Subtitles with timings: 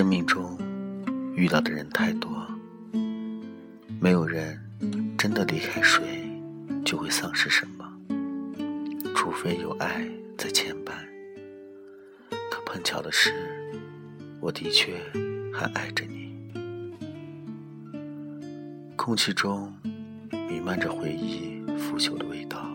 [0.00, 0.56] 生命中
[1.36, 2.30] 遇到的人太多
[4.00, 4.58] 没有人
[5.18, 6.26] 真的离开谁
[6.86, 7.86] 就会丧失什么。
[9.14, 10.08] 除非有爱
[10.38, 10.92] 在牵绊。
[12.50, 13.30] 可碰巧的是
[14.40, 14.94] 我的确
[15.52, 16.32] 还爱着你。
[18.96, 19.70] 空气中
[20.48, 22.74] 弥漫着回忆腐朽的味道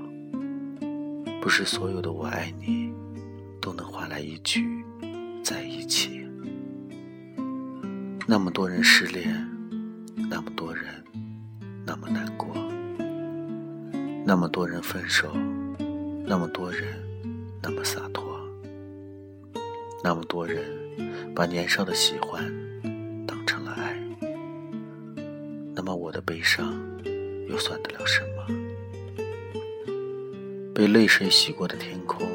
[1.41, 2.93] 不是所有的我爱你
[3.59, 4.85] 都能换来一句
[5.43, 6.24] 在一起。
[8.27, 9.29] 那么多人失恋，
[10.31, 10.83] 那么多人
[11.85, 12.47] 那么难过，
[14.25, 15.31] 那么多人分手，
[16.25, 16.97] 那么多人
[17.61, 18.23] 那么洒脱，
[20.03, 20.65] 那么多人
[21.35, 22.43] 把年少的喜欢
[23.27, 23.95] 当成了爱。
[25.75, 26.73] 那么我的悲伤
[27.47, 28.47] 又算得了什么？
[30.73, 32.27] 被泪水洗过的天空，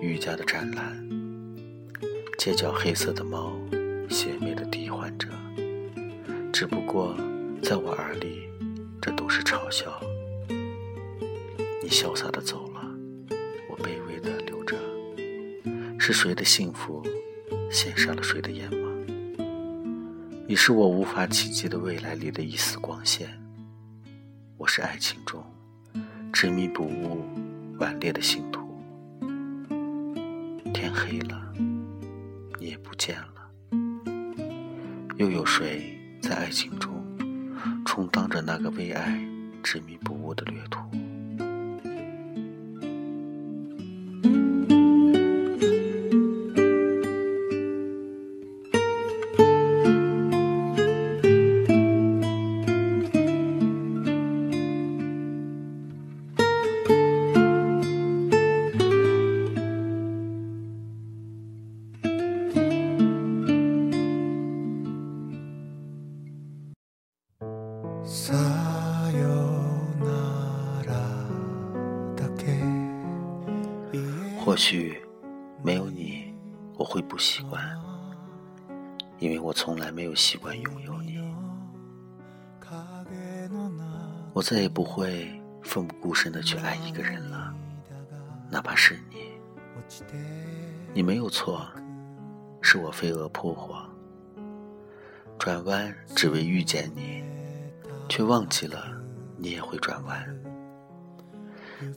[0.00, 1.04] 愈加的湛蓝。
[2.38, 3.52] 街角黑色的猫，
[4.08, 4.30] 邪
[5.06, 5.28] 魅的低唤着。
[6.52, 7.16] 只不过，
[7.62, 8.48] 在我耳里，
[9.00, 10.00] 这都是嘲笑。
[11.82, 12.80] 你潇洒的走了，
[13.70, 14.76] 我卑微的留着。
[15.98, 17.02] 是谁的幸福，
[17.70, 18.88] 羡煞了谁的眼吗？
[20.48, 23.28] 你是我无法企及的未来里的一丝光线。
[24.56, 25.44] 我是爱情中
[26.32, 27.22] 执迷不悟。
[27.78, 28.66] 顽劣的信徒，
[30.72, 31.52] 天黑了，
[35.18, 36.92] 又有谁在爱情中
[37.86, 39.18] 充当着那个为爱
[39.62, 41.05] 执迷不悟的掠夺？
[74.46, 75.02] 或许
[75.60, 76.32] 没有你，
[76.76, 77.60] 我会不习惯，
[79.18, 81.18] 因为我从来没有习惯拥有你。
[84.32, 87.52] 我再也不会奋不顾身的去爱一个人了，
[88.48, 89.32] 哪怕是你。
[90.94, 91.66] 你没有错，
[92.62, 93.84] 是我飞蛾扑火，
[95.40, 97.24] 转弯只为遇见你，
[98.08, 98.96] 却忘记了
[99.36, 100.24] 你也会转弯。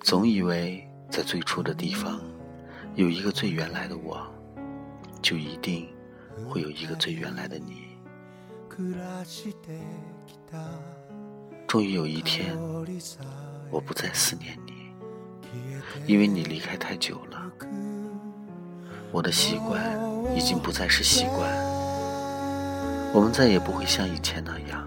[0.02, 2.20] 总以为在最初的地方。
[3.00, 4.30] 有一个最原来的我，
[5.22, 5.88] 就一定
[6.46, 7.98] 会有一个最原来的你。
[11.66, 12.58] 终于有一天，
[13.72, 14.92] 我不再思念你，
[16.06, 17.50] 因为你离开太久了。
[19.14, 19.82] 我的习惯
[20.36, 21.50] 已经不再是习惯，
[23.14, 24.86] 我们再也不会像以前那样，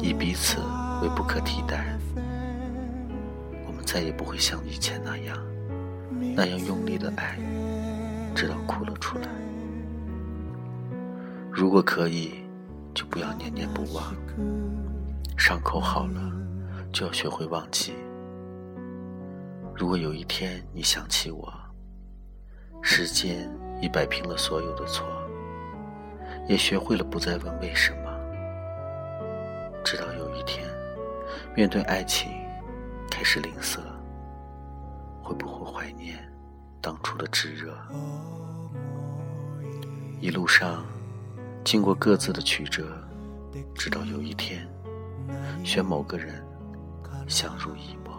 [0.00, 0.58] 以彼此
[1.02, 1.98] 为不可替代。
[3.66, 5.36] 我们再也不会像以前那样。
[6.10, 7.38] 那样用力的爱，
[8.34, 9.28] 直到哭了出来。
[11.50, 12.34] 如果可以，
[12.94, 14.14] 就不要念念不忘。
[15.36, 16.32] 伤口好了，
[16.92, 17.92] 就要学会忘记。
[19.74, 21.52] 如果有一天你想起我，
[22.82, 23.48] 时间
[23.80, 25.06] 已摆平了所有的错，
[26.48, 28.08] 也学会了不再问为什么。
[29.84, 30.68] 直到有一天，
[31.54, 32.30] 面对爱情
[33.10, 33.78] 开始吝啬。
[35.28, 36.18] 会不会怀念
[36.80, 37.76] 当初的炙热？
[40.22, 40.86] 一路上
[41.62, 42.82] 经过各自的曲折，
[43.74, 44.66] 直到有一天
[45.62, 46.42] 选某个人
[47.28, 48.14] 相濡以沫。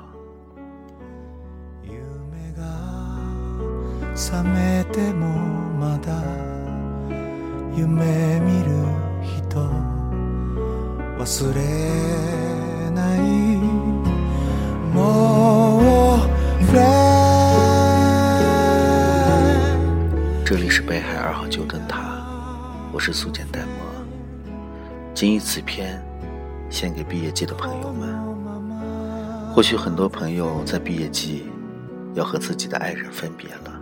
[20.50, 22.26] 这里是北海二号旧灯塔，
[22.92, 23.76] 我是素简淡漠。
[25.14, 26.04] 谨以此篇
[26.72, 29.54] 献给毕业季的朋友们。
[29.54, 31.46] 或许很多朋友在毕业季
[32.16, 33.80] 要和自己的爱人分别了，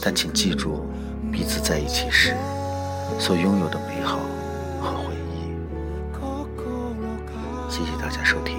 [0.00, 0.88] 但请记住
[1.32, 2.32] 彼此在一起时
[3.18, 4.20] 所拥有的美好
[4.80, 5.50] 和回忆。
[7.68, 8.57] 谢谢大家收听。